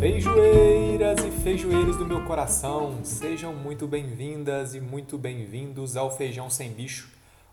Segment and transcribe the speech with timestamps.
[0.00, 6.70] Feijoeiras e feijoeiros do meu coração, sejam muito bem-vindas e muito bem-vindos ao Feijão Sem
[6.70, 7.10] Bicho,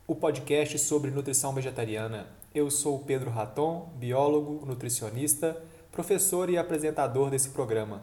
[0.07, 2.25] o podcast sobre nutrição vegetariana.
[2.55, 8.01] Eu sou Pedro Raton, biólogo, nutricionista, professor e apresentador desse programa.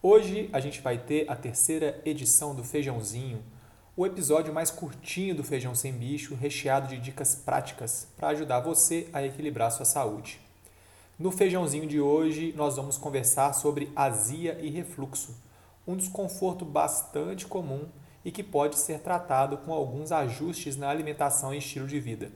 [0.00, 3.42] Hoje a gente vai ter a terceira edição do Feijãozinho,
[3.94, 9.06] o episódio mais curtinho do Feijão Sem Bicho, recheado de dicas práticas para ajudar você
[9.12, 10.45] a equilibrar sua saúde.
[11.18, 15.34] No feijãozinho de hoje, nós vamos conversar sobre azia e refluxo,
[15.86, 17.86] um desconforto bastante comum
[18.22, 22.30] e que pode ser tratado com alguns ajustes na alimentação e estilo de vida.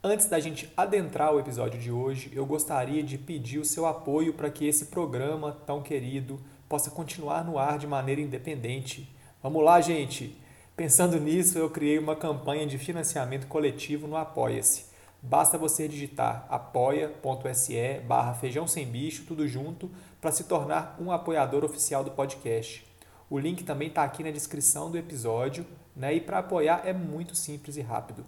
[0.00, 4.32] Antes da gente adentrar o episódio de hoje, eu gostaria de pedir o seu apoio
[4.32, 9.12] para que esse programa tão querido possa continuar no ar de maneira independente.
[9.42, 10.40] Vamos lá, gente!
[10.76, 14.94] Pensando nisso, eu criei uma campanha de financiamento coletivo no Apoia-se
[15.28, 21.64] Basta você digitar apoia.se barra feijão sem bicho, tudo junto, para se tornar um apoiador
[21.64, 22.86] oficial do podcast.
[23.28, 26.14] O link também está aqui na descrição do episódio, né?
[26.14, 28.24] E para apoiar é muito simples e rápido.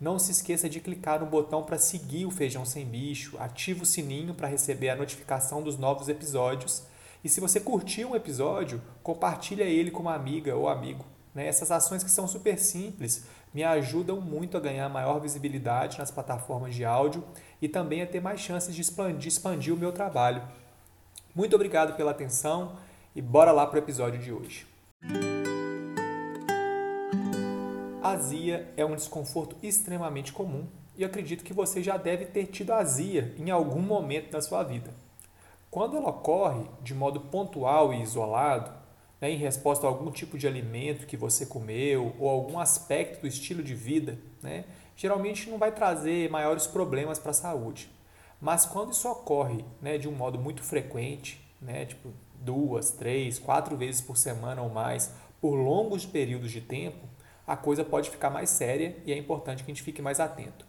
[0.00, 3.86] Não se esqueça de clicar no botão para seguir o Feijão Sem Bicho, ativa o
[3.86, 6.82] sininho para receber a notificação dos novos episódios.
[7.22, 11.04] E se você curtiu um episódio, compartilha ele com uma amiga ou amigo.
[11.32, 11.46] Né?
[11.46, 16.74] Essas ações que são super simples me ajudam muito a ganhar maior visibilidade nas plataformas
[16.74, 17.24] de áudio
[17.60, 20.42] e também a ter mais chances de expandir, expandir o meu trabalho.
[21.34, 22.76] Muito obrigado pela atenção
[23.14, 24.66] e bora lá para o episódio de hoje.
[28.02, 30.66] Azia é um desconforto extremamente comum
[30.96, 34.90] e acredito que você já deve ter tido azia em algum momento da sua vida.
[35.70, 38.81] Quando ela ocorre de modo pontual e isolado,
[39.22, 43.28] né, em resposta a algum tipo de alimento que você comeu ou algum aspecto do
[43.28, 44.64] estilo de vida, né,
[44.96, 47.88] geralmente não vai trazer maiores problemas para a saúde.
[48.40, 53.76] Mas quando isso ocorre né, de um modo muito frequente, né, tipo duas, três, quatro
[53.76, 57.06] vezes por semana ou mais, por longos períodos de tempo,
[57.46, 60.66] a coisa pode ficar mais séria e é importante que a gente fique mais atento.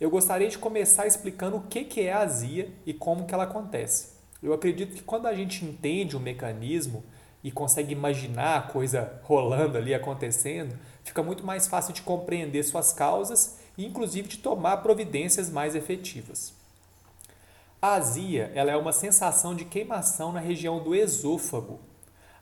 [0.00, 4.16] Eu gostaria de começar explicando o que é a azia e como que ela acontece.
[4.42, 7.04] Eu acredito que quando a gente entende o mecanismo,
[7.42, 12.92] e consegue imaginar a coisa rolando ali, acontecendo, fica muito mais fácil de compreender suas
[12.92, 16.52] causas e, inclusive, de tomar providências mais efetivas.
[17.80, 21.78] A azia ela é uma sensação de queimação na região do esôfago.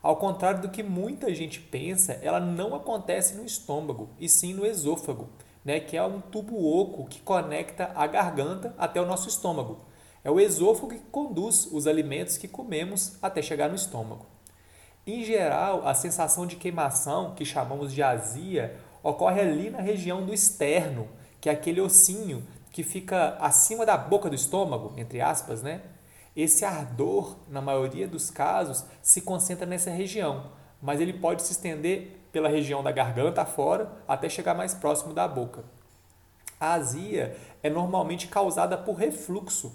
[0.03, 4.65] Ao contrário do que muita gente pensa, ela não acontece no estômago, e sim no
[4.65, 5.29] esôfago,
[5.63, 9.81] né, que é um tubo oco que conecta a garganta até o nosso estômago.
[10.25, 14.36] É o esôfago que conduz os alimentos que comemos até chegar no estômago.
[15.07, 20.35] Em geral, a sensação de queimação, que chamamos de azia, ocorre ali na região do
[20.35, 21.07] externo,
[21.41, 25.81] que é aquele ossinho que fica acima da boca do estômago, entre aspas, né?
[26.35, 30.51] Esse ardor, na maioria dos casos, se concentra nessa região,
[30.83, 35.29] mas ele pode se estender pela região da garganta fora até chegar mais próximo da
[35.29, 35.65] boca.
[36.59, 39.73] A azia é normalmente causada por refluxo,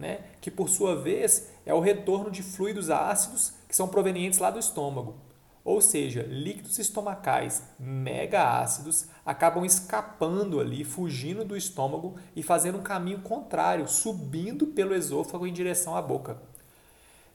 [0.00, 0.20] né?
[0.40, 4.58] que por sua vez é o retorno de fluidos ácidos que são provenientes lá do
[4.58, 5.16] estômago.
[5.62, 12.82] Ou seja, líquidos estomacais mega ácidos acabam escapando ali, fugindo do estômago e fazendo um
[12.82, 16.40] caminho contrário, subindo pelo esôfago em direção à boca.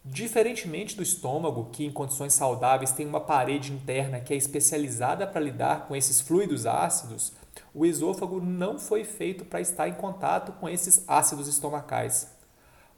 [0.04, 5.42] Diferentemente do estômago, que em condições saudáveis tem uma parede interna que é especializada para
[5.42, 7.32] lidar com esses fluidos ácidos,
[7.74, 12.35] o esôfago não foi feito para estar em contato com esses ácidos estomacais.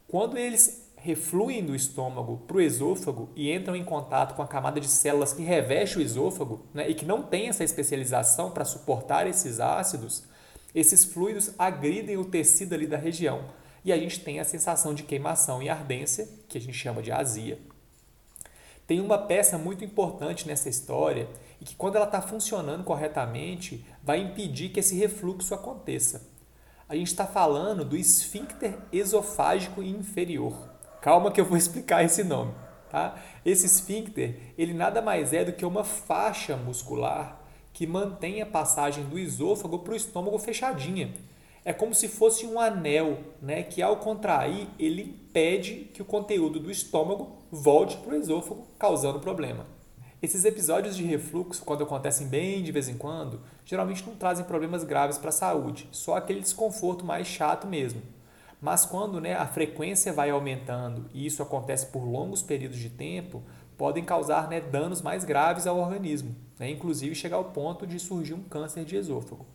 [0.08, 4.80] Quando eles refluem do estômago para o esôfago e entram em contato com a camada
[4.80, 9.28] de células que reveste o esôfago né, e que não tem essa especialização para suportar
[9.28, 10.24] esses ácidos,
[10.74, 13.50] esses fluidos agridem o tecido ali da região
[13.84, 17.12] e a gente tem a sensação de queimação e ardência, que a gente chama de
[17.12, 17.60] azia.
[18.86, 21.28] Tem uma peça muito importante nessa história
[21.60, 26.37] e que, quando ela está funcionando corretamente, vai impedir que esse refluxo aconteça
[26.90, 30.70] a gente está falando do esfíncter esofágico inferior.
[31.02, 32.54] Calma que eu vou explicar esse nome.
[32.90, 33.16] Tá?
[33.46, 37.42] Esse esfíncter, ele nada mais é do que uma faixa muscular
[37.74, 41.14] que mantém a passagem do esôfago para o estômago fechadinha.
[41.64, 46.60] É como se fosse um anel, né, que ao contrair, ele impede que o conteúdo
[46.60, 49.68] do estômago volte para o esôfago, causando problema.
[50.20, 54.84] Esses episódios de refluxo, quando acontecem bem de vez em quando, geralmente não trazem problemas
[54.84, 58.02] graves para a saúde, só aquele desconforto mais chato mesmo.
[58.60, 63.44] Mas quando né, a frequência vai aumentando e isso acontece por longos períodos de tempo,
[63.78, 68.34] podem causar né, danos mais graves ao organismo, né, inclusive chegar ao ponto de surgir
[68.34, 69.46] um câncer de esôfago.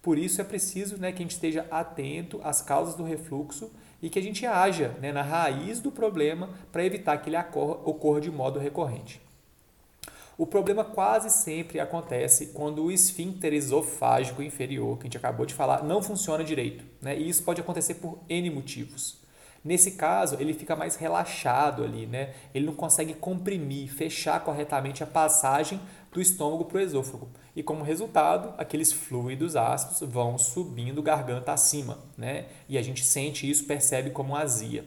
[0.00, 3.68] Por isso é preciso né, que a gente esteja atento às causas do refluxo
[4.00, 7.80] e que a gente haja né, na raiz do problema para evitar que ele ocorra,
[7.84, 9.23] ocorra de modo recorrente.
[10.36, 15.54] O problema quase sempre acontece quando o esfíncter esofágico inferior, que a gente acabou de
[15.54, 16.84] falar, não funciona direito.
[17.00, 17.16] Né?
[17.16, 19.22] E isso pode acontecer por N motivos.
[19.64, 22.34] Nesse caso, ele fica mais relaxado ali, né?
[22.52, 25.80] Ele não consegue comprimir, fechar corretamente a passagem
[26.12, 27.30] do estômago para o esôfago.
[27.56, 32.44] E como resultado, aqueles fluidos ácidos vão subindo garganta acima, né?
[32.68, 34.84] E a gente sente isso, percebe como azia.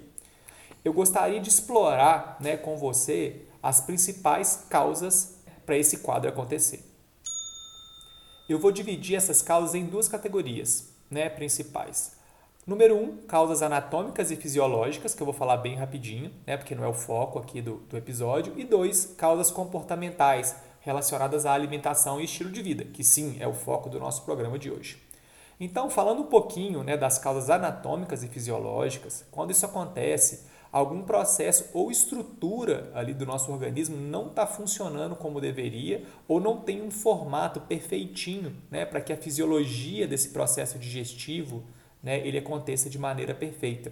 [0.85, 5.36] Eu gostaria de explorar, né, com você as principais causas
[5.67, 6.81] para esse quadro acontecer.
[8.47, 12.15] Eu vou dividir essas causas em duas categorias né, principais.
[12.65, 16.73] Número 1, um, causas anatômicas e fisiológicas, que eu vou falar bem rapidinho, né, porque
[16.73, 18.53] não é o foco aqui do, do episódio.
[18.57, 23.53] E dois, causas comportamentais, relacionadas à alimentação e estilo de vida, que sim é o
[23.53, 25.01] foco do nosso programa de hoje.
[25.59, 31.69] Então, falando um pouquinho né, das causas anatômicas e fisiológicas, quando isso acontece, algum processo
[31.73, 36.91] ou estrutura ali do nosso organismo não está funcionando como deveria ou não tem um
[36.91, 41.63] formato perfeitinho né, para que a fisiologia desse processo digestivo
[42.01, 43.91] né, ele aconteça de maneira perfeita.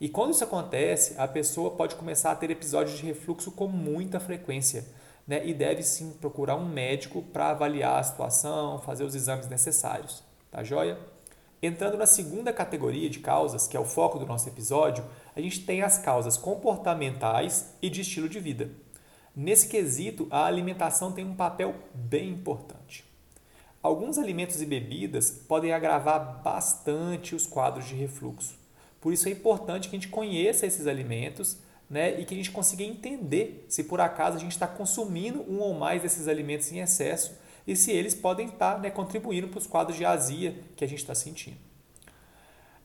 [0.00, 4.18] E quando isso acontece, a pessoa pode começar a ter episódios de refluxo com muita
[4.18, 4.86] frequência
[5.26, 10.22] né, e deve sim procurar um médico para avaliar a situação, fazer os exames necessários.
[10.50, 10.98] Tá joia?
[11.62, 15.64] Entrando na segunda categoria de causas, que é o foco do nosso episódio, a gente
[15.64, 18.70] tem as causas comportamentais e de estilo de vida.
[19.34, 23.04] Nesse quesito, a alimentação tem um papel bem importante.
[23.82, 28.58] Alguns alimentos e bebidas podem agravar bastante os quadros de refluxo.
[29.00, 31.56] Por isso é importante que a gente conheça esses alimentos
[31.88, 35.60] né, e que a gente consiga entender se por acaso a gente está consumindo um
[35.60, 37.32] ou mais desses alimentos em excesso
[37.66, 40.98] e se eles podem estar né, contribuindo para os quadros de azia que a gente
[40.98, 41.69] está sentindo.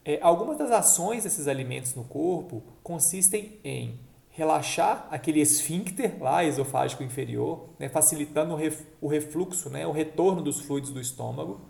[0.06, 3.98] É, algumas das ações desses alimentos no corpo consistem em
[4.30, 8.56] relaxar aquele esfíncter lá esofágico inferior, né, facilitando
[9.00, 11.60] o refluxo, né, o retorno dos fluidos do estômago.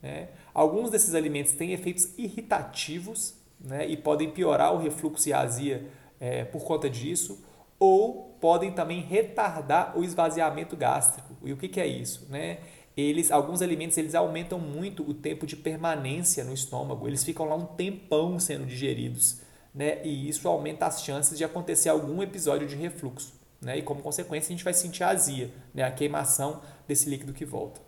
[0.00, 0.28] Né.
[0.54, 5.86] Alguns desses alimentos têm efeitos irritativos né, e podem piorar o refluxo e a azia
[6.18, 7.44] é, por conta disso
[7.78, 11.36] ou podem também retardar o esvaziamento gástrico.
[11.44, 12.26] E o que, que é isso?
[12.30, 12.60] Né?
[12.96, 17.56] Eles, alguns alimentos eles aumentam muito o tempo de permanência no estômago, eles ficam lá
[17.56, 19.40] um tempão sendo digeridos.
[19.74, 20.04] Né?
[20.04, 23.32] E isso aumenta as chances de acontecer algum episódio de refluxo.
[23.60, 23.78] Né?
[23.78, 25.82] E como consequência, a gente vai sentir a azia, né?
[25.82, 27.80] a queimação desse líquido que volta.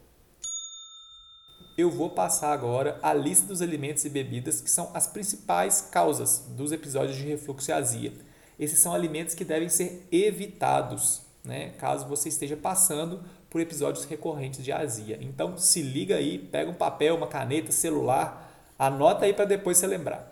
[1.76, 6.46] Eu vou passar agora a lista dos alimentos e bebidas que são as principais causas
[6.50, 8.12] dos episódios de refluxo e azia
[8.58, 11.70] esses são alimentos que devem ser evitados, né?
[11.70, 13.22] caso você esteja passando
[13.54, 15.16] por episódios recorrentes de azia.
[15.20, 19.86] Então, se liga aí, pega um papel, uma caneta, celular, anota aí para depois você
[19.86, 20.28] lembrar.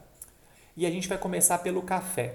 [0.77, 2.35] E a gente vai começar pelo café.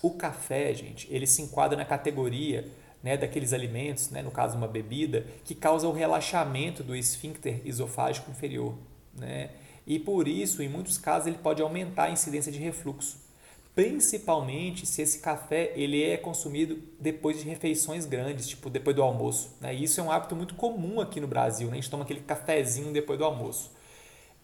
[0.00, 2.68] O café, gente, ele se enquadra na categoria
[3.02, 8.30] né, daqueles alimentos, né, no caso uma bebida, que causa o relaxamento do esfíncter esofágico
[8.30, 8.76] inferior.
[9.12, 9.50] Né?
[9.84, 13.18] E por isso, em muitos casos, ele pode aumentar a incidência de refluxo
[13.74, 19.56] principalmente se esse café ele é consumido depois de refeições grandes, tipo depois do almoço.
[19.60, 19.74] Né?
[19.74, 21.74] Isso é um hábito muito comum aqui no Brasil, né?
[21.74, 23.70] a gente toma aquele cafezinho depois do almoço.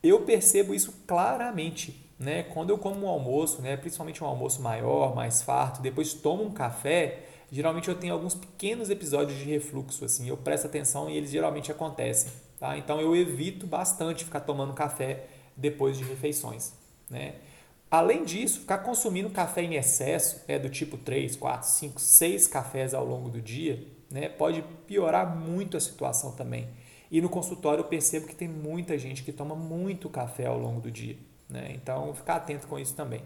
[0.02, 2.04] Eu percebo isso claramente.
[2.18, 2.44] Né?
[2.44, 3.76] Quando eu como um almoço, né?
[3.76, 8.88] principalmente um almoço maior, mais farto, depois tomo um café, geralmente eu tenho alguns pequenos
[8.88, 10.04] episódios de refluxo.
[10.04, 12.32] Assim, eu presto atenção e eles geralmente acontecem.
[12.58, 12.78] Tá?
[12.78, 16.72] Então eu evito bastante ficar tomando café depois de refeições.
[17.10, 17.34] Né?
[17.96, 22.92] Além disso, ficar consumindo café em excesso, né, do tipo 3, 4, 5, 6 cafés
[22.92, 26.68] ao longo do dia, né, pode piorar muito a situação também.
[27.10, 30.78] E no consultório eu percebo que tem muita gente que toma muito café ao longo
[30.78, 31.16] do dia.
[31.48, 31.70] Né?
[31.74, 33.22] Então, ficar atento com isso também.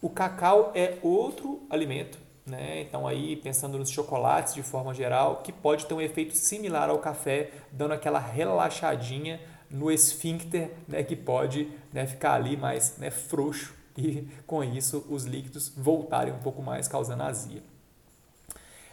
[0.00, 2.80] O cacau é outro alimento, né?
[2.80, 7.00] então aí pensando nos chocolates de forma geral, que pode ter um efeito similar ao
[7.00, 9.40] café, dando aquela relaxadinha
[9.74, 15.24] no esfíncter, né, que pode né, ficar ali mais né, frouxo e com isso os
[15.24, 17.62] líquidos voltarem um pouco mais, causando azia.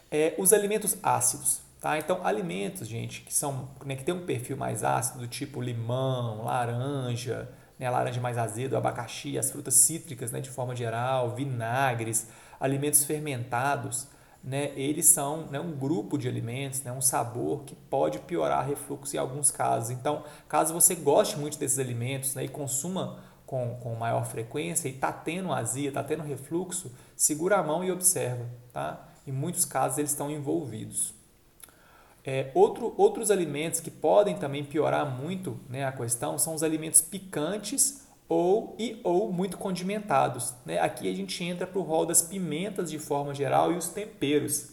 [0.10, 1.62] É, os alimentos ácidos.
[1.80, 1.98] Tá?
[1.98, 6.44] Então, alimentos, gente, que, são, né, que tem um perfil mais ácido, do tipo limão,
[6.44, 12.28] laranja, né, laranja mais azedo, abacaxi, as frutas cítricas né, de forma geral, vinagres,
[12.60, 14.08] alimentos fermentados,
[14.44, 19.16] né, eles são né, um grupo de alimentos, né, um sabor que pode piorar refluxo
[19.16, 19.92] em alguns casos.
[19.92, 24.94] Então, caso você goste muito desses alimentos né, e consuma com, com maior frequência e
[24.94, 28.46] está tendo azia, está tendo refluxo, segura a mão e observa.
[28.74, 29.08] Tá?
[29.28, 31.14] Em muitos casos eles estão envolvidos.
[32.24, 37.02] É, outro, outros alimentos que podem também piorar muito né, a questão são os alimentos
[37.02, 40.54] picantes ou e ou muito condimentados.
[40.66, 40.80] Né?
[40.80, 44.70] Aqui a gente entra para o rol das pimentas de forma geral e os temperos.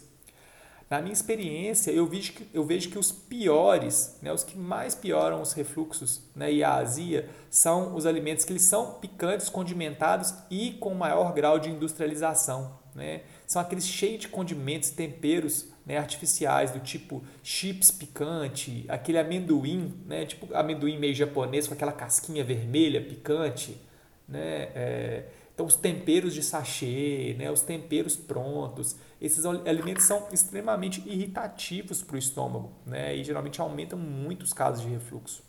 [0.89, 4.95] Na minha experiência, eu vejo que, eu vejo que os piores, né, os que mais
[4.95, 10.33] pioram os refluxos né, e a azia, são os alimentos que eles são picantes, condimentados
[10.49, 12.79] e com maior grau de industrialização.
[12.95, 13.23] Né?
[13.45, 20.23] São aqueles cheios de condimentos, temperos né, artificiais, do tipo chips picante, aquele amendoim, né,
[20.23, 23.75] tipo amendoim meio japonês com aquela casquinha vermelha picante.
[24.27, 24.69] Né?
[24.75, 32.03] É, então, os temperos de sachê, né, os temperos prontos, esses alimentos são extremamente irritativos
[32.03, 35.41] para o estômago né, e geralmente aumentam muito os casos de refluxo.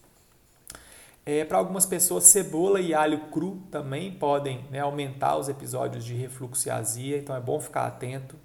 [1.27, 6.15] É, para algumas pessoas, cebola e alho cru também podem né, aumentar os episódios de
[6.15, 8.37] refluxo e azia, então é bom ficar atento.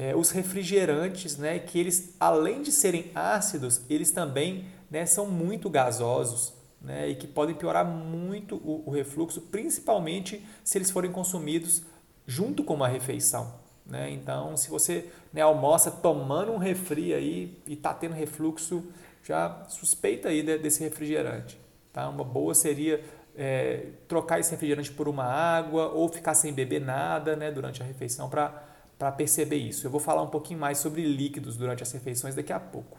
[0.00, 5.68] É, os refrigerantes, né, que eles, além de serem ácidos, eles também né, são muito
[5.68, 11.82] gasosos né, e que podem piorar muito o, o, refluxo, principalmente se eles forem consumidos
[12.26, 13.52] junto com uma refeição.
[13.84, 14.10] Né?
[14.10, 18.82] Então, se você né, almoça tomando um refri aí e está tendo refluxo,
[19.22, 21.60] já suspeita aí desse refrigerante.
[21.92, 22.08] Tá?
[22.08, 23.04] Uma boa seria
[23.36, 27.84] é, trocar esse refrigerante por uma água ou ficar sem beber nada né, durante a
[27.84, 28.69] refeição para
[29.12, 29.86] perceber isso.
[29.86, 32.98] Eu vou falar um pouquinho mais sobre líquidos durante as refeições daqui a pouco.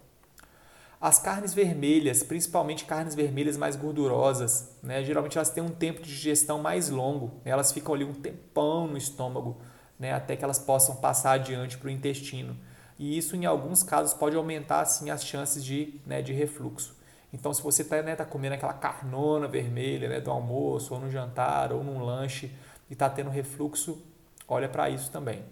[1.01, 5.03] As carnes vermelhas, principalmente carnes vermelhas mais gordurosas, né?
[5.03, 7.51] geralmente elas têm um tempo de digestão mais longo, né?
[7.51, 9.59] elas ficam ali um tempão no estômago,
[9.99, 10.13] né?
[10.13, 12.55] até que elas possam passar adiante para o intestino.
[12.99, 16.95] E isso, em alguns casos, pode aumentar assim, as chances de, né, de refluxo.
[17.33, 21.09] Então, se você está né, tá comendo aquela carnona vermelha né, do almoço, ou no
[21.09, 22.51] jantar, ou num lanche,
[22.89, 23.99] e está tendo refluxo,
[24.47, 25.43] olha para isso também.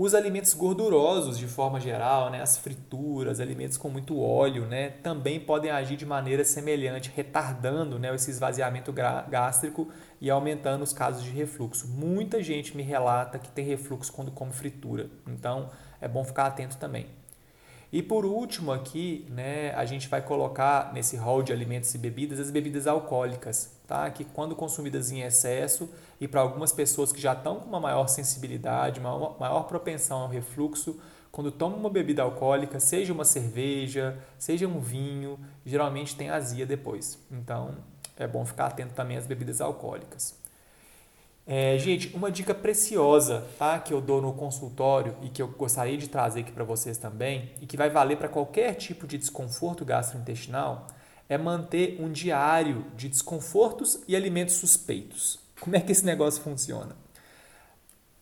[0.00, 5.40] Os alimentos gordurosos, de forma geral, né, as frituras, alimentos com muito óleo, né, também
[5.40, 9.88] podem agir de maneira semelhante, retardando né, esse esvaziamento gástrico
[10.20, 11.88] e aumentando os casos de refluxo.
[11.88, 15.68] Muita gente me relata que tem refluxo quando come fritura, então
[16.00, 17.06] é bom ficar atento também.
[17.92, 22.38] E por último aqui, né, a gente vai colocar nesse rol de alimentos e bebidas
[22.38, 24.08] as bebidas alcoólicas, tá?
[24.10, 25.90] Que quando consumidas em excesso
[26.20, 30.28] e para algumas pessoas que já estão com uma maior sensibilidade, uma maior propensão ao
[30.28, 31.00] refluxo,
[31.32, 37.18] quando tomam uma bebida alcoólica, seja uma cerveja, seja um vinho, geralmente tem azia depois.
[37.30, 37.76] Então,
[38.16, 40.36] é bom ficar atento também às bebidas alcoólicas.
[41.46, 45.96] É, gente, uma dica preciosa tá, que eu dou no consultório e que eu gostaria
[45.96, 49.82] de trazer aqui para vocês também, e que vai valer para qualquer tipo de desconforto
[49.82, 50.86] gastrointestinal,
[51.28, 55.38] é manter um diário de desconfortos e alimentos suspeitos.
[55.60, 56.96] Como é que esse negócio funciona?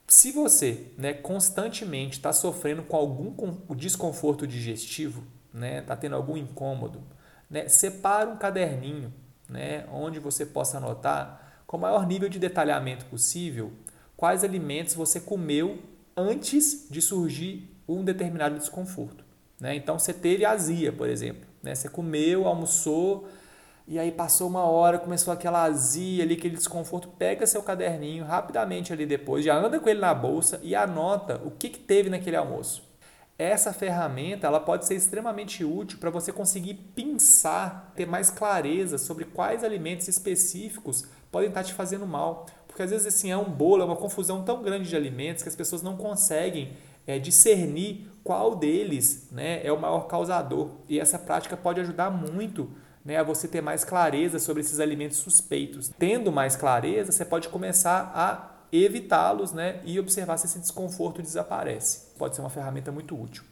[0.08, 6.36] Se você né, constantemente está sofrendo com algum desconforto digestivo, está né, tá tendo algum
[6.36, 7.02] incômodo,
[7.50, 9.12] né, separa um caderninho
[9.48, 13.72] né, onde você possa anotar com o maior nível de detalhamento possível
[14.16, 15.82] quais alimentos você comeu
[16.16, 19.24] antes de surgir um determinado desconforto.
[19.60, 19.74] Né?
[19.74, 21.45] Então, você teve azia, por exemplo.
[21.66, 21.74] Né?
[21.74, 23.28] Você comeu, almoçou,
[23.88, 27.08] e aí passou uma hora, começou aquela azia ali, aquele desconforto.
[27.08, 31.50] Pega seu caderninho rapidamente ali depois, já anda com ele na bolsa e anota o
[31.50, 32.84] que, que teve naquele almoço.
[33.38, 39.26] Essa ferramenta ela pode ser extremamente útil para você conseguir pensar, ter mais clareza sobre
[39.26, 42.46] quais alimentos específicos podem estar te fazendo mal.
[42.66, 45.48] Porque às vezes assim, é um bolo, é uma confusão tão grande de alimentos que
[45.48, 46.72] as pessoas não conseguem
[47.06, 50.70] é, discernir qual deles né, é o maior causador.
[50.88, 52.68] E essa prática pode ajudar muito
[53.04, 55.90] né, a você ter mais clareza sobre esses alimentos suspeitos.
[55.96, 62.12] Tendo mais clareza, você pode começar a evitá-los né, e observar se esse desconforto desaparece.
[62.18, 63.44] Pode ser uma ferramenta muito útil.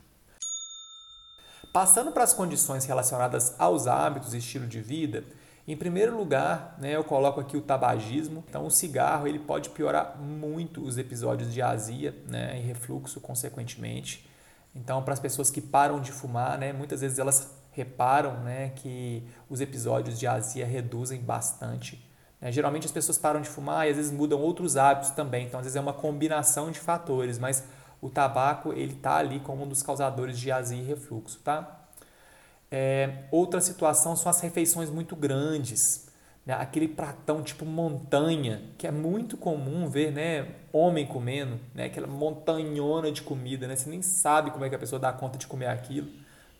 [1.72, 5.24] Passando para as condições relacionadas aos hábitos e estilo de vida,
[5.66, 8.44] em primeiro lugar, né, eu coloco aqui o tabagismo.
[8.48, 14.28] Então, o cigarro ele pode piorar muito os episódios de azia né, e refluxo, consequentemente.
[14.74, 19.22] Então, para as pessoas que param de fumar, né, muitas vezes elas reparam né, que
[19.48, 22.04] os episódios de azia reduzem bastante.
[22.40, 22.50] Né?
[22.50, 25.46] Geralmente as pessoas param de fumar e às vezes mudam outros hábitos também.
[25.46, 27.64] Então, às vezes é uma combinação de fatores, mas
[28.00, 31.80] o tabaco ele está ali como um dos causadores de azia e refluxo, tá?
[32.70, 36.03] É, outra situação são as refeições muito grandes,
[36.46, 36.54] né?
[36.54, 40.48] aquele pratão tipo montanha, que é muito comum ver né?
[40.72, 41.86] homem comendo, né?
[41.86, 43.76] aquela montanhona de comida, né?
[43.76, 46.08] você nem sabe como é que a pessoa dá conta de comer aquilo.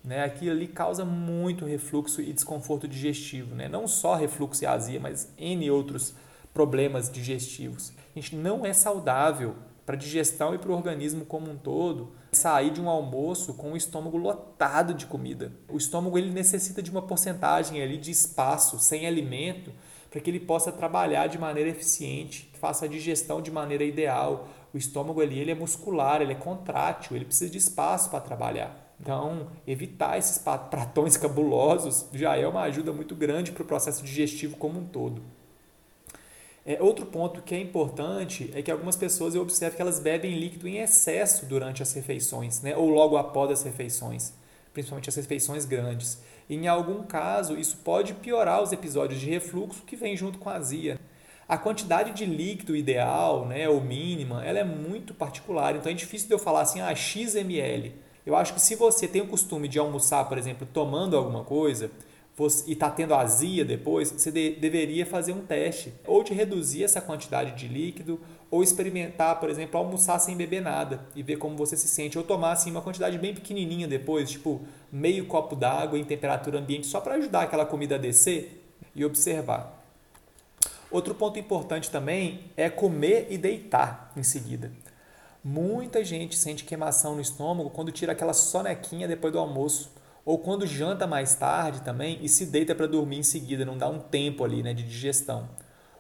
[0.03, 0.23] Né?
[0.23, 3.69] Aquilo ali causa muito refluxo e desconforto digestivo, né?
[3.69, 6.15] não só refluxo e azia, mas N outros
[6.53, 7.93] problemas digestivos.
[8.15, 12.13] A gente não é saudável para a digestão e para o organismo como um todo,
[12.33, 15.53] sair de um almoço com o estômago lotado de comida.
[15.69, 19.73] O estômago ele necessita de uma porcentagem ali de espaço, sem alimento,
[20.11, 24.49] para que ele possa trabalhar de maneira eficiente, faça a digestão de maneira ideal.
[24.73, 28.95] O estômago ali, ele é muscular, ele é contrátil, ele precisa de espaço para trabalhar.
[29.01, 30.39] Então, evitar esses
[30.71, 35.21] pratões cabulosos já é uma ajuda muito grande para o processo digestivo como um todo.
[36.67, 40.39] É, outro ponto que é importante é que algumas pessoas eu observo que elas bebem
[40.39, 42.75] líquido em excesso durante as refeições, né?
[42.75, 44.33] ou logo após as refeições,
[44.73, 46.23] principalmente as refeições grandes.
[46.49, 50.49] E, em algum caso, isso pode piorar os episódios de refluxo que vem junto com
[50.49, 50.99] a azia.
[51.47, 55.77] A quantidade de líquido ideal, né, ou mínima, ela é muito particular.
[55.77, 57.95] Então é difícil de eu falar assim, ah, x ml.
[58.25, 61.91] Eu acho que se você tem o costume de almoçar, por exemplo, tomando alguma coisa,
[62.37, 65.93] você, e está tendo azia depois, você de, deveria fazer um teste.
[66.07, 71.07] Ou de reduzir essa quantidade de líquido, ou experimentar, por exemplo, almoçar sem beber nada
[71.15, 72.19] e ver como você se sente.
[72.19, 76.87] Ou tomar assim, uma quantidade bem pequenininha depois, tipo meio copo d'água em temperatura ambiente,
[76.87, 78.65] só para ajudar aquela comida a descer
[78.95, 79.83] e observar.
[80.91, 84.71] Outro ponto importante também é comer e deitar em seguida.
[85.43, 89.91] Muita gente sente queimação no estômago quando tira aquela sonequinha depois do almoço
[90.25, 93.89] ou quando janta mais tarde também e se deita para dormir em seguida, não dá
[93.89, 95.49] um tempo ali né, de digestão.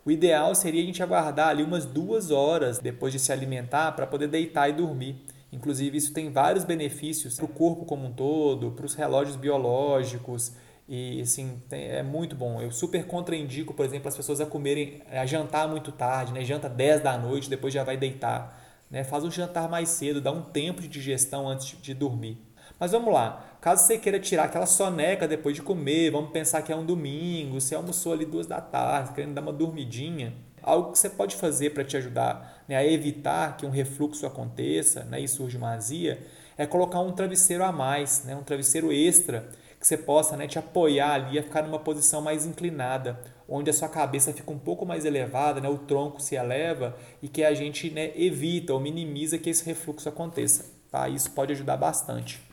[0.04, 4.06] O ideal seria a gente aguardar ali umas duas horas depois de se alimentar para
[4.06, 5.24] poder deitar e dormir.
[5.52, 10.52] Inclusive, isso tem vários benefícios para o corpo como um todo, para os relógios biológicos.
[10.86, 12.60] E assim, é muito bom.
[12.60, 16.44] Eu super contraindico, por exemplo, as pessoas a comerem, a jantar muito tarde, né?
[16.44, 18.62] Janta 10 da noite, depois já vai deitar
[18.94, 19.02] né?
[19.02, 22.38] Faz um jantar mais cedo, dá um tempo de digestão antes de dormir.
[22.84, 26.70] Mas vamos lá, caso você queira tirar aquela soneca depois de comer, vamos pensar que
[26.70, 30.98] é um domingo, você almoçou ali duas da tarde, querendo dar uma dormidinha, algo que
[30.98, 35.26] você pode fazer para te ajudar né, a evitar que um refluxo aconteça né, e
[35.26, 36.26] surja uma azia,
[36.58, 39.48] é colocar um travesseiro a mais, né, um travesseiro extra,
[39.80, 43.72] que você possa né, te apoiar ali a ficar numa posição mais inclinada, onde a
[43.72, 47.54] sua cabeça fica um pouco mais elevada, né, o tronco se eleva e que a
[47.54, 50.66] gente né, evita ou minimiza que esse refluxo aconteça.
[50.90, 51.08] Tá?
[51.08, 52.43] Isso pode ajudar bastante.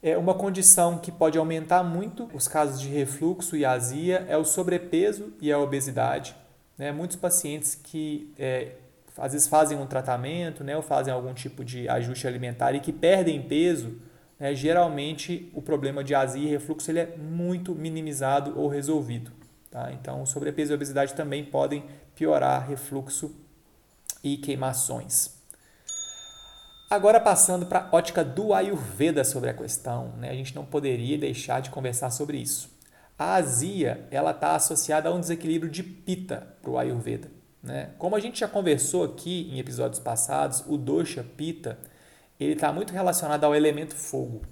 [0.00, 4.44] É uma condição que pode aumentar muito os casos de refluxo e azia é o
[4.44, 6.36] sobrepeso e a obesidade.
[6.76, 6.92] Né?
[6.92, 8.76] Muitos pacientes que é,
[9.16, 12.92] às vezes fazem um tratamento né, ou fazem algum tipo de ajuste alimentar e que
[12.92, 14.00] perdem peso,
[14.38, 19.32] né, geralmente o problema de azia e refluxo ele é muito minimizado ou resolvido.
[19.68, 19.90] Tá?
[19.92, 21.84] Então, sobrepeso e obesidade também podem
[22.14, 23.34] piorar refluxo
[24.22, 25.37] e queimações.
[26.90, 30.30] Agora passando para a ótica do Ayurveda sobre a questão, né?
[30.30, 32.70] a gente não poderia deixar de conversar sobre isso.
[33.18, 37.30] A azia ela está associada a um desequilíbrio de pita para o Ayurveda.
[37.62, 37.90] Né?
[37.98, 41.78] Como a gente já conversou aqui em episódios passados, o dosha pita
[42.40, 44.42] ele está muito relacionado ao elemento fogo.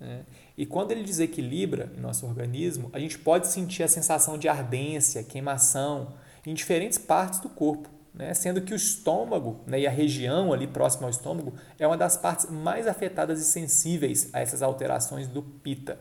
[0.00, 0.22] Né?
[0.56, 5.22] E quando ele desequilibra em nosso organismo, a gente pode sentir a sensação de ardência,
[5.22, 6.14] queimação
[6.46, 8.34] em diferentes partes do corpo, né?
[8.34, 12.16] sendo que o estômago né, e a região ali próxima ao estômago é uma das
[12.16, 15.98] partes mais afetadas e sensíveis a essas alterações do pita.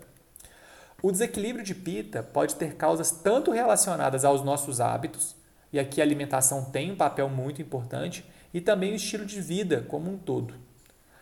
[1.02, 5.36] O desequilíbrio de pita pode ter causas tanto relacionadas aos nossos hábitos,
[5.74, 9.86] e aqui a alimentação tem um papel muito importante, e também o estilo de vida
[9.88, 10.54] como um todo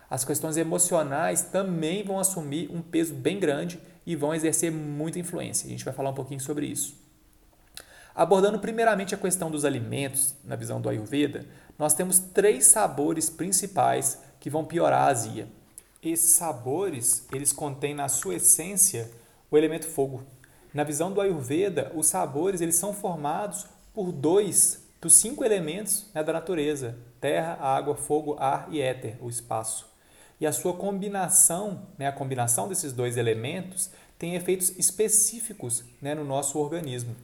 [0.10, 5.68] as questões emocionais também vão assumir um peso bem grande e vão exercer muita influência.
[5.68, 6.98] A gente vai falar um pouquinho sobre isso.
[8.20, 11.46] Abordando primeiramente a questão dos alimentos, na visão do Ayurveda,
[11.78, 15.48] nós temos três sabores principais que vão piorar a azia.
[16.04, 19.10] Esses sabores, eles contêm na sua essência
[19.50, 20.26] o elemento fogo.
[20.74, 26.22] Na visão do Ayurveda, os sabores eles são formados por dois dos cinco elementos né,
[26.22, 29.88] da natureza: terra, água, fogo, ar e éter, o espaço
[30.42, 36.24] e a sua combinação, né, a combinação desses dois elementos, tem efeitos específicos né, no
[36.24, 37.16] nosso organismo.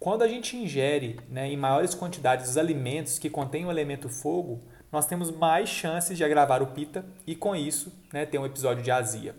[0.00, 4.58] Quando a gente ingere né, em maiores quantidades os alimentos que contêm o elemento fogo,
[4.90, 8.82] nós temos mais chances de agravar o pita e, com isso, né, ter um episódio
[8.82, 9.36] de azia.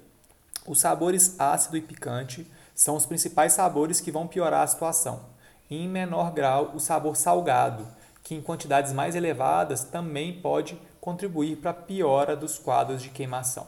[0.67, 2.45] Os sabores ácido e picante
[2.75, 5.25] são os principais sabores que vão piorar a situação.
[5.67, 7.87] E, em menor grau, o sabor salgado,
[8.23, 13.65] que em quantidades mais elevadas também pode contribuir para a piora dos quadros de queimação.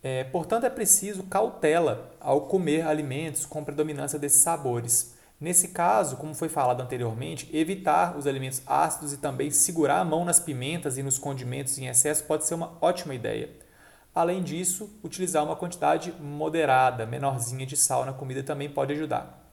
[0.00, 5.13] É, portanto, é preciso cautela ao comer alimentos com predominância desses sabores.
[5.44, 10.24] Nesse caso, como foi falado anteriormente, evitar os alimentos ácidos e também segurar a mão
[10.24, 13.50] nas pimentas e nos condimentos em excesso pode ser uma ótima ideia.
[14.14, 19.46] Além disso, utilizar uma quantidade moderada, menorzinha de sal na comida também pode ajudar.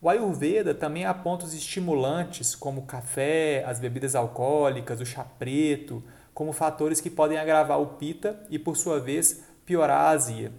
[0.00, 6.02] O Ayurveda também aponta os estimulantes, como o café, as bebidas alcoólicas, o chá preto,
[6.32, 10.50] como fatores que podem agravar o pita e, por sua vez, piorar a azia.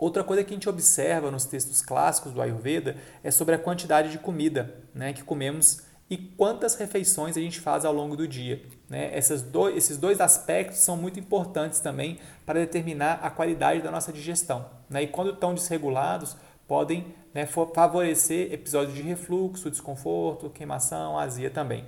[0.00, 4.10] Outra coisa que a gente observa nos textos clássicos do Ayurveda é sobre a quantidade
[4.10, 8.62] de comida né, que comemos e quantas refeições a gente faz ao longo do dia.
[8.88, 9.10] Né?
[9.14, 9.44] Essas
[9.76, 14.70] esses dois aspectos são muito importantes também para determinar a qualidade da nossa digestão.
[14.88, 15.02] Né?
[15.02, 16.34] E quando estão desregulados,
[16.66, 21.84] podem né, favorecer episódios de refluxo, desconforto, queimação, azia também.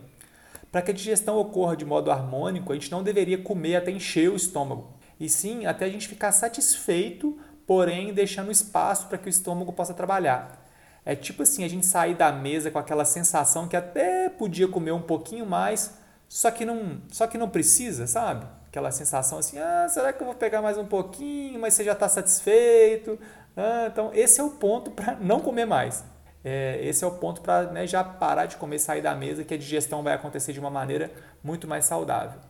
[0.70, 4.30] Para que a digestão ocorra de modo harmônico, a gente não deveria comer até encher
[4.30, 9.30] o estômago, e sim até a gente ficar satisfeito, porém deixando espaço para que o
[9.30, 10.62] estômago possa trabalhar.
[11.04, 14.92] É tipo assim, a gente sair da mesa com aquela sensação que até podia comer
[14.92, 15.94] um pouquinho mais,
[16.28, 18.46] só que não, só que não precisa, sabe?
[18.68, 21.92] Aquela sensação assim, ah, será que eu vou pegar mais um pouquinho, mas você já
[21.92, 23.18] está satisfeito?
[23.56, 26.04] Ah, então, esse é o ponto para não comer mais.
[26.44, 29.54] É, esse é o ponto para né, já parar de comer, sair da mesa, que
[29.54, 31.10] a digestão vai acontecer de uma maneira
[31.42, 32.40] muito mais saudável.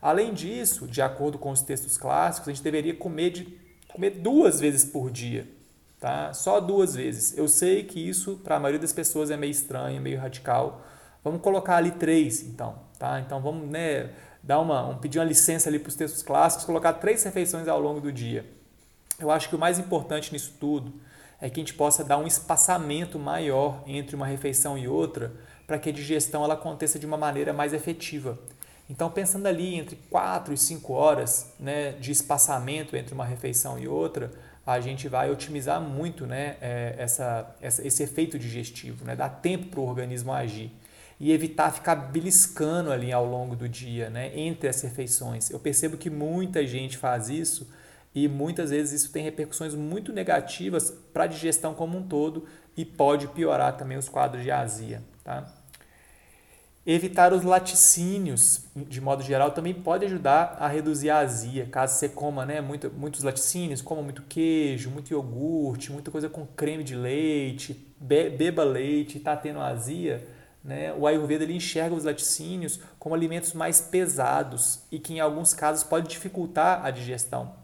[0.00, 3.58] Além disso, de acordo com os textos clássicos, a gente deveria comer, de,
[3.92, 5.46] comer duas vezes por dia
[6.00, 6.32] tá?
[6.32, 7.36] Só duas vezes.
[7.36, 10.80] Eu sei que isso para a maioria das pessoas é meio estranho, meio radical.
[11.22, 13.20] Vamos colocar ali três, então, tá?
[13.20, 14.10] Então vamos, né,
[14.42, 17.78] dar uma, um, pedir uma licença ali para os textos clássicos, colocar três refeições ao
[17.78, 18.46] longo do dia.
[19.18, 20.94] Eu acho que o mais importante nisso tudo
[21.38, 25.32] é que a gente possa dar um espaçamento maior entre uma refeição e outra,
[25.66, 28.38] para que a digestão ela aconteça de uma maneira mais efetiva.
[28.90, 33.86] Então, pensando ali entre 4 e 5 horas né, de espaçamento entre uma refeição e
[33.86, 34.32] outra,
[34.66, 39.68] a gente vai otimizar muito né, é, essa, essa, esse efeito digestivo, né, dar tempo
[39.68, 40.72] para o organismo agir
[41.20, 45.50] e evitar ficar beliscando ali ao longo do dia, né, entre as refeições.
[45.50, 47.70] Eu percebo que muita gente faz isso
[48.12, 52.44] e muitas vezes isso tem repercussões muito negativas para a digestão como um todo
[52.76, 55.00] e pode piorar também os quadros de azia.
[55.22, 55.59] Tá?
[56.86, 61.66] Evitar os laticínios, de modo geral, também pode ajudar a reduzir a azia.
[61.66, 66.46] Caso você coma né, muito, muitos laticínios, coma muito queijo, muito iogurte, muita coisa com
[66.46, 70.26] creme de leite, beba leite está tendo azia,
[70.64, 75.52] né, o Ayurveda ele enxerga os laticínios como alimentos mais pesados e que em alguns
[75.52, 77.54] casos pode dificultar a digestão.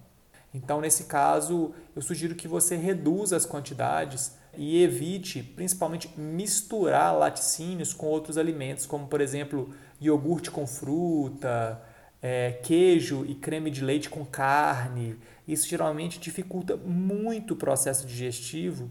[0.53, 7.93] Então, nesse caso, eu sugiro que você reduza as quantidades e evite, principalmente, misturar laticínios
[7.93, 11.83] com outros alimentos, como, por exemplo, iogurte com fruta,
[12.23, 15.17] é, queijo e creme de leite com carne.
[15.47, 18.91] Isso geralmente dificulta muito o processo digestivo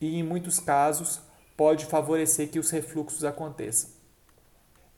[0.00, 1.20] e, em muitos casos,
[1.56, 3.90] pode favorecer que os refluxos aconteçam.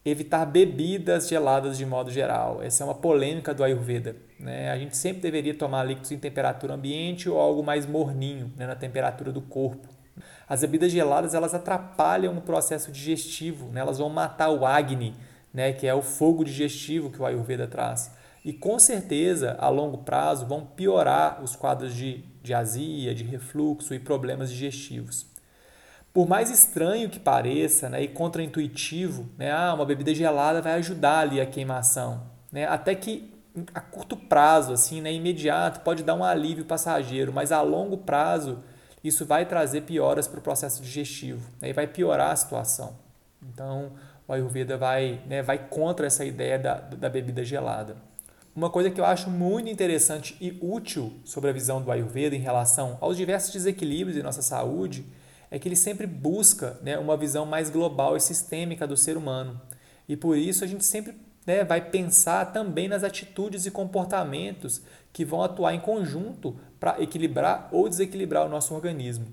[0.05, 2.62] Evitar bebidas geladas de modo geral.
[2.62, 4.16] Essa é uma polêmica do Ayurveda.
[4.38, 4.70] Né?
[4.70, 8.66] A gente sempre deveria tomar líquidos em temperatura ambiente ou algo mais morninho, né?
[8.66, 9.93] na temperatura do corpo.
[10.48, 13.81] As bebidas geladas elas atrapalham o processo digestivo, né?
[13.81, 15.14] elas vão matar o Agni,
[15.53, 15.72] né?
[15.72, 18.11] que é o fogo digestivo que o Ayurveda traz.
[18.44, 23.94] E com certeza, a longo prazo, vão piorar os quadros de, de azia, de refluxo
[23.94, 25.27] e problemas digestivos.
[26.12, 31.20] Por mais estranho que pareça né, e contraintuitivo, né, ah, uma bebida gelada vai ajudar
[31.20, 32.22] ali a queimação.
[32.53, 33.33] Né, até que
[33.72, 38.62] a curto prazo, assim, né, imediato, pode dar um alívio passageiro, mas a longo prazo
[39.04, 42.96] isso vai trazer pioras para o processo digestivo né, e vai piorar a situação.
[43.52, 43.92] Então,
[44.26, 47.96] o Ayurveda vai, né, vai contra essa ideia da, da bebida gelada.
[48.56, 52.40] Uma coisa que eu acho muito interessante e útil sobre a visão do Ayurveda em
[52.40, 55.04] relação aos diversos desequilíbrios em nossa saúde
[55.50, 59.60] é que ele sempre busca né, uma visão mais global e sistêmica do ser humano.
[60.08, 61.14] E por isso a gente sempre
[61.46, 67.70] né, vai pensar também nas atitudes e comportamentos que vão atuar em conjunto para equilibrar
[67.72, 69.24] ou desequilibrar o nosso organismo.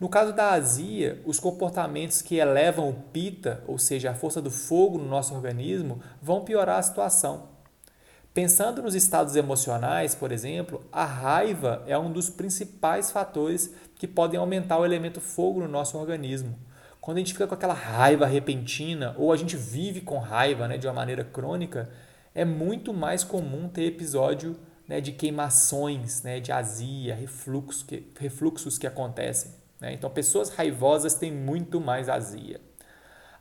[0.00, 4.50] No caso da azia, os comportamentos que elevam o pita, ou seja, a força do
[4.50, 7.44] fogo no nosso organismo, vão piorar a situação.
[8.34, 14.40] Pensando nos estados emocionais, por exemplo, a raiva é um dos principais fatores que podem
[14.40, 16.58] aumentar o elemento fogo no nosso organismo.
[17.00, 20.76] Quando a gente fica com aquela raiva repentina ou a gente vive com raiva né,
[20.76, 21.88] de uma maneira crônica,
[22.34, 24.56] é muito mais comum ter episódio
[24.88, 29.52] né, de queimações, né, de azia, refluxo que, refluxos que acontecem.
[29.80, 29.92] Né?
[29.92, 32.60] Então, pessoas raivosas têm muito mais azia.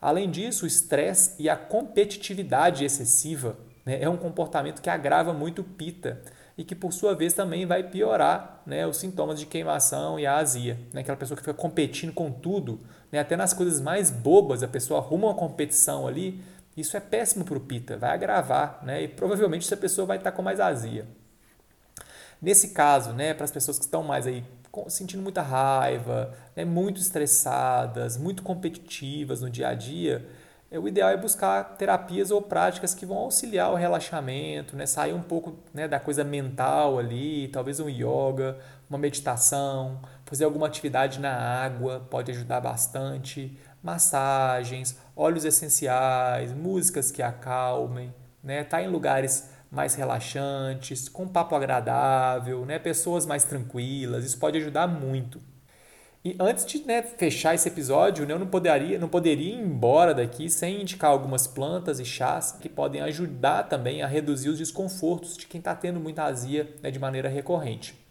[0.01, 5.61] Além disso, o estresse e a competitividade excessiva né, é um comportamento que agrava muito
[5.61, 6.21] o pita
[6.57, 10.37] e que, por sua vez, também vai piorar né, os sintomas de queimação e a
[10.37, 10.79] azia.
[10.93, 11.01] Né?
[11.01, 12.79] Aquela pessoa que fica competindo com tudo,
[13.11, 13.19] né?
[13.19, 16.43] até nas coisas mais bobas, a pessoa arruma uma competição ali,
[16.75, 19.03] isso é péssimo para o pita, vai agravar né?
[19.03, 21.07] e provavelmente essa pessoa vai estar com mais azia.
[22.43, 24.43] Nesse caso, né, para as pessoas que estão mais aí
[24.89, 30.27] sentindo muita raiva, né, muito estressadas, muito competitivas no dia a dia,
[30.69, 35.13] é, o ideal é buscar terapias ou práticas que vão auxiliar o relaxamento, né, sair
[35.13, 38.57] um pouco né, da coisa mental ali, talvez um yoga,
[38.89, 47.21] uma meditação, fazer alguma atividade na água pode ajudar bastante, massagens, óleos essenciais, músicas que
[47.21, 52.77] acalmem, né, tá em lugares mais relaxantes, com papo agradável, né?
[52.77, 55.41] pessoas mais tranquilas, isso pode ajudar muito.
[56.23, 60.13] E antes de né, fechar esse episódio, né, eu não poderia, não poderia ir embora
[60.13, 65.35] daqui sem indicar algumas plantas e chás que podem ajudar também a reduzir os desconfortos
[65.35, 68.02] de quem está tendo muita azia né, de maneira recorrente.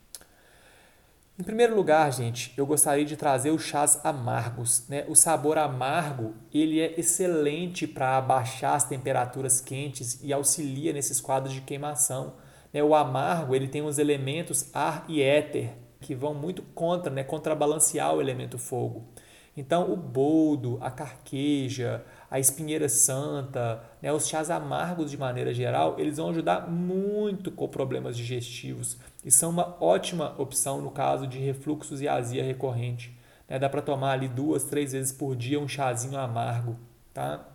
[1.39, 4.87] Em primeiro lugar, gente, eu gostaria de trazer os chás amargos.
[4.87, 5.07] Né?
[5.09, 11.55] O sabor amargo ele é excelente para abaixar as temperaturas quentes e auxilia nesses quadros
[11.55, 12.35] de queimação.
[12.71, 12.83] Né?
[12.83, 17.25] O amargo ele tem os elementos ar e éter que vão muito contra, né?
[17.25, 19.09] contrabalancear o elemento fogo.
[19.57, 25.97] Então, o boldo, a carqueja, a espinheira santa, né, os chás amargos de maneira geral,
[25.99, 31.39] eles vão ajudar muito com problemas digestivos e são uma ótima opção no caso de
[31.39, 33.15] refluxos e azia recorrente.
[33.47, 33.59] Né?
[33.59, 36.79] Dá para tomar ali duas, três vezes por dia um chazinho amargo.
[37.13, 37.47] Tá?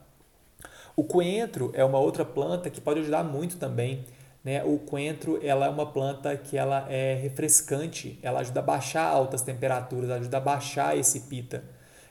[0.95, 4.05] O coentro é uma outra planta que pode ajudar muito também.
[4.43, 4.63] Né?
[4.63, 9.41] O coentro ela é uma planta que ela é refrescante, ela ajuda a baixar altas
[9.41, 11.63] temperaturas, ajuda a baixar esse pita.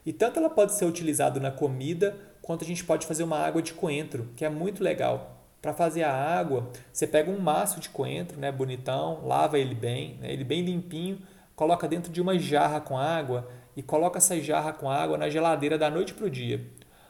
[0.04, 3.60] E tanto ela pode ser utilizada na comida quanto a gente pode fazer uma água
[3.60, 5.36] de coentro, que é muito legal.
[5.60, 10.16] Para fazer a água, você pega um maço de coentro, né, bonitão, lava ele bem,
[10.20, 11.18] né, ele bem limpinho,
[11.56, 15.76] coloca dentro de uma jarra com água e coloca essa jarra com água na geladeira
[15.76, 16.64] da noite para o dia.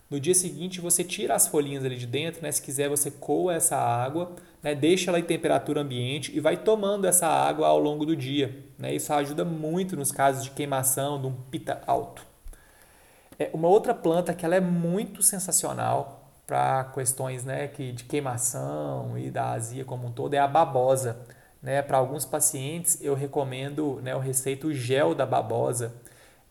[0.08, 2.50] No dia seguinte você tira as folhinhas ali de dentro, né?
[2.50, 4.74] Se quiser você coa essa água, né?
[4.74, 8.64] deixa ela em temperatura ambiente e vai tomando essa água ao longo do dia.
[8.78, 8.94] Né?
[8.94, 12.25] Isso ajuda muito nos casos de queimação, de um pita alto.
[13.38, 19.18] É uma outra planta que ela é muito sensacional para questões né, que, de queimação
[19.18, 21.18] e da azia como um todo é a babosa.
[21.60, 21.82] Né?
[21.82, 25.92] Para alguns pacientes eu recomendo, né, eu receito o gel da babosa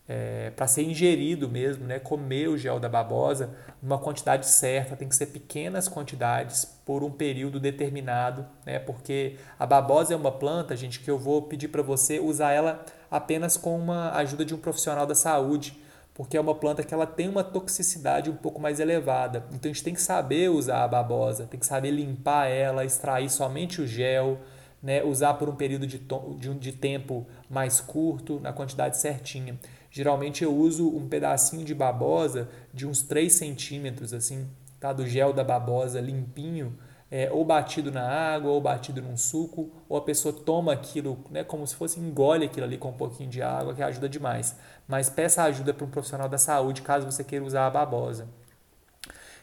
[0.08, 1.98] é, para ser ingerido mesmo, né?
[1.98, 3.50] comer o gel da babosa
[3.82, 8.78] numa quantidade certa, tem que ser pequenas quantidades por um período determinado, né?
[8.78, 12.86] porque a babosa é uma planta, gente, que eu vou pedir para você usar ela
[13.10, 15.80] apenas com uma ajuda de um profissional da saúde,
[16.16, 19.46] porque é uma planta que ela tem uma toxicidade um pouco mais elevada.
[19.52, 23.30] Então a gente tem que saber usar a babosa, tem que saber limpar ela, extrair
[23.30, 24.40] somente o gel,
[24.82, 25.04] né?
[25.04, 29.60] usar por um período de, de, de tempo mais curto, na quantidade certinha.
[29.92, 34.48] Geralmente eu uso um pedacinho de babosa de uns 3 centímetros, assim,
[34.80, 34.94] tá?
[34.94, 36.78] do gel da babosa limpinho,
[37.10, 41.44] é, ou batido na água, ou batido num suco, ou a pessoa toma aquilo, né,
[41.44, 44.56] como se fosse engole aquilo ali com um pouquinho de água, que ajuda demais.
[44.88, 48.28] Mas peça ajuda para um profissional da saúde caso você queira usar a babosa.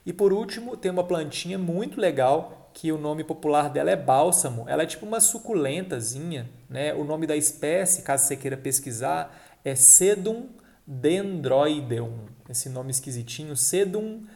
[0.05, 4.65] E por último, tem uma plantinha muito legal que o nome popular dela é bálsamo.
[4.69, 6.93] Ela é tipo uma suculentazinha, né?
[6.95, 10.49] O nome da espécie, caso você queira pesquisar, é Sedum
[10.87, 12.27] dendroideum.
[12.49, 14.27] Esse nome esquisitinho, Sedum dendroideum,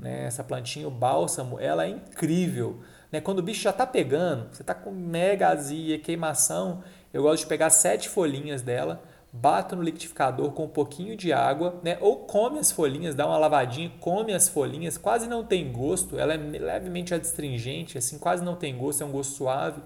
[0.00, 0.24] né?
[0.26, 2.78] Essa plantinha, o bálsamo, ela é incrível.
[3.10, 3.20] Né?
[3.20, 7.48] Quando o bicho já está pegando, você está com mega azia, queimação, eu gosto de
[7.48, 11.98] pegar sete folhinhas dela, bato no liquidificador com um pouquinho de água, né?
[12.00, 16.34] ou come as folhinhas, dá uma lavadinha, come as folhinhas, quase não tem gosto, ela
[16.34, 19.82] é levemente adstringente, assim, quase não tem gosto, é um gosto suave,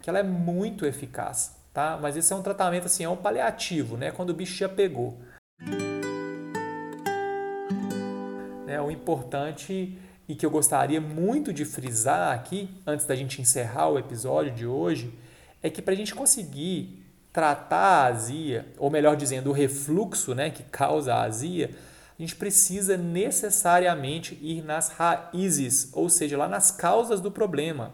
[0.00, 1.98] que ela é muito eficaz, tá?
[2.00, 4.10] Mas esse é um tratamento, assim, é um paliativo, né?
[4.10, 5.18] Quando o bicho já pegou.
[8.94, 14.52] Importante e que eu gostaria muito de frisar aqui, antes da gente encerrar o episódio
[14.52, 15.12] de hoje,
[15.62, 17.02] é que para a gente conseguir
[17.32, 21.70] tratar a azia, ou melhor dizendo, o refluxo né, que causa a azia,
[22.18, 27.92] a gente precisa necessariamente ir nas raízes, ou seja, lá nas causas do problema.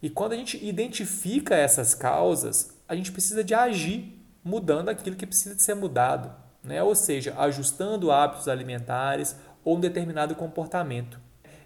[0.00, 5.26] E quando a gente identifica essas causas, a gente precisa de agir mudando aquilo que
[5.26, 6.32] precisa de ser mudado,
[6.62, 6.80] né?
[6.80, 9.34] ou seja, ajustando hábitos alimentares
[9.68, 11.20] ou um determinado comportamento.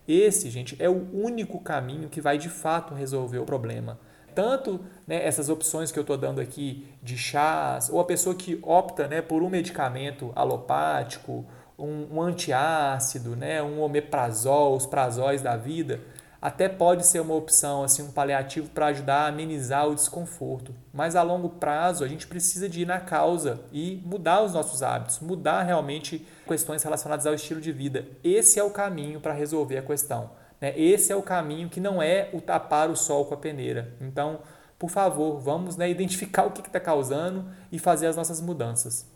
[0.08, 4.00] Esse, gente, é o único caminho que vai de fato resolver o problema.
[4.34, 8.58] Tanto né, essas opções que eu estou dando aqui de chás, ou a pessoa que
[8.60, 11.46] opta né, por um medicamento alopático,
[11.78, 16.00] um, um antiácido, né, um omeprazol, os prazóis da vida,
[16.42, 20.74] até pode ser uma opção, assim, um paliativo para ajudar a amenizar o desconforto.
[20.92, 24.82] Mas a longo prazo a gente precisa de ir na causa e mudar os nossos
[24.82, 28.08] hábitos, mudar realmente questões relacionadas ao estilo de vida.
[28.24, 30.32] Esse é o caminho para resolver a questão.
[30.60, 30.76] Né?
[30.76, 33.94] Esse é o caminho que não é o tapar o sol com a peneira.
[34.00, 34.40] Então,
[34.80, 39.08] por favor, vamos né, identificar o que está causando e fazer as nossas mudanças.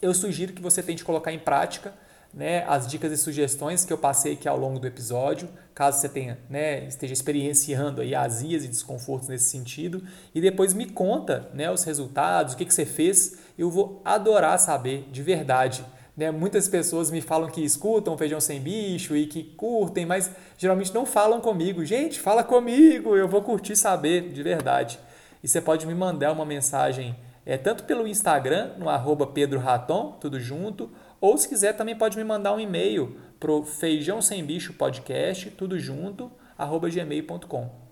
[0.00, 1.92] Eu sugiro que você tente colocar em prática
[2.32, 6.08] né, as dicas e sugestões que eu passei aqui ao longo do episódio, caso você
[6.08, 10.02] tenha, né, esteja experienciando aí azias e desconfortos nesse sentido,
[10.34, 14.58] e depois me conta né, os resultados, o que, que você fez, eu vou adorar
[14.58, 15.84] saber de verdade.
[16.16, 16.30] Né?
[16.30, 21.04] Muitas pessoas me falam que escutam Feijão Sem Bicho e que curtem, mas geralmente não
[21.04, 21.84] falam comigo.
[21.84, 24.98] Gente, fala comigo, eu vou curtir saber de verdade.
[25.42, 30.16] E você pode me mandar uma mensagem é, tanto pelo Instagram, no arroba Pedro Raton,
[30.20, 34.72] tudo junto, ou se quiser também pode me mandar um e-mail pro feijão sem bicho
[34.74, 37.86] podcast, tudo junto, arroba gmail.com.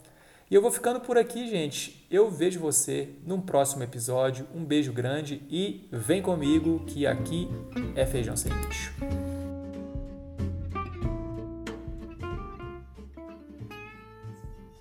[0.51, 2.07] E eu vou ficando por aqui, gente.
[2.11, 4.47] Eu vejo você num próximo episódio.
[4.55, 7.49] Um beijo grande e vem comigo que aqui
[7.97, 8.95] é feijão sem bicho.